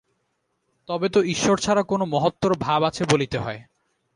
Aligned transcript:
তবে 0.89 1.07
তো 1.09 1.19
ঈশ্বর 1.23 1.57
ছাড়া 1.57 1.83
কোন 1.83 2.01
মহত্তর 2.05 2.51
ভাব 2.59 2.81
আছে 2.83 3.03
বলিতে 3.09 3.37
হয়। 3.37 3.59